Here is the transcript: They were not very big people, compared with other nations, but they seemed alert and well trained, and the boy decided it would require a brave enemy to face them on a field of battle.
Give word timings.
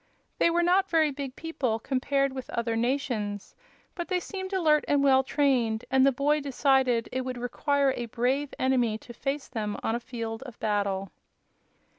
They 0.39 0.49
were 0.49 0.63
not 0.63 0.89
very 0.89 1.11
big 1.11 1.35
people, 1.35 1.77
compared 1.77 2.33
with 2.33 2.49
other 2.49 2.75
nations, 2.75 3.53
but 3.93 4.07
they 4.07 4.19
seemed 4.19 4.51
alert 4.51 4.83
and 4.87 5.03
well 5.03 5.23
trained, 5.23 5.85
and 5.91 6.03
the 6.03 6.11
boy 6.11 6.39
decided 6.39 7.07
it 7.11 7.21
would 7.21 7.37
require 7.37 7.93
a 7.95 8.07
brave 8.07 8.51
enemy 8.57 8.97
to 8.97 9.13
face 9.13 9.47
them 9.47 9.77
on 9.83 9.93
a 9.93 9.99
field 9.99 10.41
of 10.41 10.59
battle. 10.59 11.11